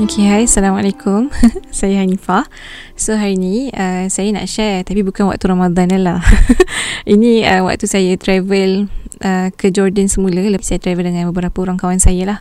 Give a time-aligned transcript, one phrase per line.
[0.00, 0.48] Okay, hai.
[0.48, 1.28] Assalamualaikum.
[1.76, 2.48] saya Hanifah.
[2.96, 6.24] So, hari ni uh, saya nak share tapi bukan waktu Ramadan lah.
[7.04, 8.88] Ini uh, waktu saya travel
[9.20, 10.40] uh, ke Jordan semula.
[10.40, 12.38] Lepas saya travel dengan beberapa orang kawan saya lah.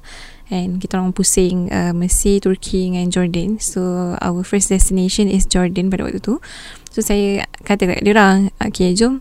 [0.47, 3.59] And kita orang pusing uh, Mesir, Turki dengan Jordan.
[3.59, 6.39] So, our first destination is Jordan pada waktu tu.
[6.95, 9.19] So, saya kata kat dia orang, okay, jom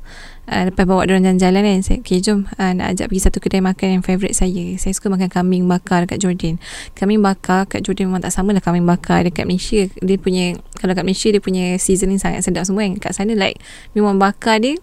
[0.48, 3.38] uh, lepas bawa dia orang jalan-jalan kan saya okay jom uh, nak ajak pergi satu
[3.38, 4.74] kedai makan yang favourite saya.
[4.80, 6.56] Saya suka makan kambing bakar dekat Jordan.
[6.96, 9.86] Kambing bakar kat Jordan memang tak sama lah kambing bakar dekat Malaysia.
[10.00, 12.96] Dia punya kalau kat Malaysia dia punya seasoning sangat sedap semua kan.
[12.98, 13.60] Kat sana like
[13.92, 14.80] memang bakar dia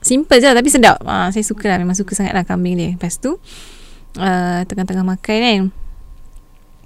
[0.00, 1.00] simple je lah, tapi sedap.
[1.04, 2.90] Uh, saya suka lah memang suka sangat lah kambing dia.
[2.94, 3.40] Lepas tu
[4.20, 5.60] uh, tengah-tengah makan kan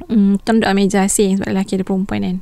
[0.09, 2.37] Hmm, kita duduk meja asing sebab lelaki ada perempuan kan.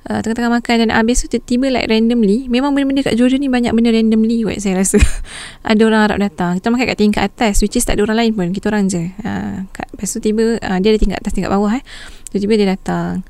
[0.00, 3.76] Uh, tengah-tengah makan dan habis tu tiba-tiba like randomly memang benda-benda kat Jordan ni banyak
[3.76, 4.96] benda randomly kot saya rasa.
[5.70, 6.56] Ada orang Arab datang.
[6.56, 8.48] Kita makan kat tingkat atas which is tak ada orang lain pun.
[8.56, 9.12] Kita orang je.
[9.20, 11.84] Uh, kat, lepas tu tiba uh, dia ada tingkat atas tingkat bawah eh.
[12.32, 13.26] Tiba-tiba dia datang.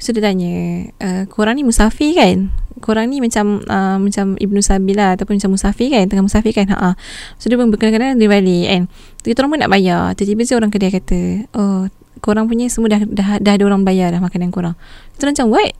[0.00, 2.48] So dia tanya uh, Korang ni musafir kan?
[2.80, 6.08] Korang ni macam uh, Macam Ibnu Sabil lah Ataupun macam musafir kan?
[6.08, 6.72] Tengah musafir kan?
[6.72, 6.96] Ha
[7.36, 8.82] So dia pun berkena-kena Dia balik kan?
[9.20, 10.16] Kita orang pun nak bayar.
[10.16, 11.20] Tiba-tiba orang kedai kata
[11.52, 11.84] Oh
[12.18, 14.74] korang punya semua dah dah, dah ada orang bayar dah makanan korang.
[15.14, 15.72] Kita macam what?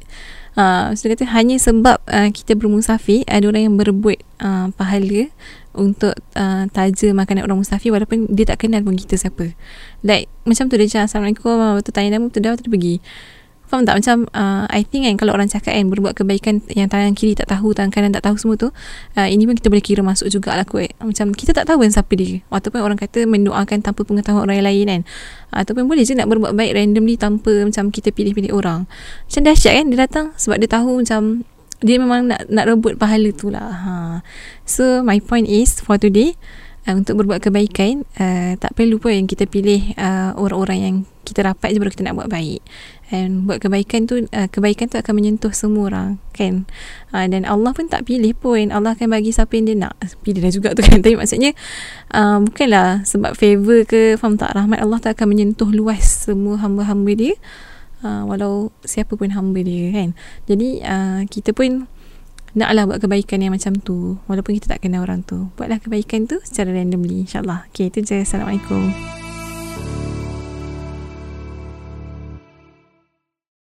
[0.58, 5.30] Uh, dia kata hanya sebab uh, kita bermusafir ada orang yang berebut uh, pahala
[5.70, 9.54] untuk uh, taja makanan orang musafir walaupun dia tak kenal pun kita siapa.
[10.02, 12.94] Like macam tu dia cakap Assalamualaikum Waktu tanya nama tu dah tu dia pergi
[13.70, 14.02] Faham tak?
[14.02, 17.54] Macam uh, I think kan Kalau orang cakap kan Berbuat kebaikan Yang tangan kiri tak
[17.54, 18.74] tahu Tangan kanan tak tahu semua tu
[19.14, 20.90] uh, Ini pun kita boleh kira masuk jugalah kot.
[20.98, 22.42] Macam kita tak tahu kan siapa dia.
[22.50, 25.02] Ataupun orang kata Mendoakan tanpa pengetahuan orang lain kan.
[25.54, 28.90] Ataupun boleh je nak berbuat baik randomly Tanpa macam kita pilih-pilih orang.
[29.30, 31.46] Macam dahsyat kan Dia datang Sebab dia tahu macam
[31.78, 33.70] Dia memang nak nak rebut pahala tu lah.
[33.70, 33.92] Ha.
[34.66, 36.34] So my point is For today
[36.90, 40.96] uh, Untuk berbuat kebaikan uh, Tak perlu pun kita pilih uh, Orang-orang yang
[41.30, 42.58] kita rapat je baru kita nak buat baik
[43.10, 46.64] and buat kebaikan tu uh, kebaikan tu akan menyentuh semua orang kan?
[47.10, 48.70] Uh, dan Allah pun tak pilih pun.
[48.70, 49.94] Allah akan bagi siapa yang dia nak.
[50.22, 50.98] Pilih dah juga tu kan.
[51.04, 51.52] Tapi maksudnya
[52.14, 54.54] uh, bukanlah sebab favor ke faham tak?
[54.54, 57.34] Rahmat Allah tu akan menyentuh luas semua hamba-hamba dia.
[58.00, 60.16] Uh, walau siapa pun hamba dia kan?
[60.48, 61.90] Jadi uh, kita pun
[62.54, 64.18] naklah buat kebaikan yang macam tu.
[64.26, 65.50] Walaupun kita tak kenal orang tu.
[65.58, 67.68] Buatlah kebaikan tu secara randomly insyaallah.
[67.74, 68.22] Okey itu je.
[68.24, 69.19] Assalamualaikum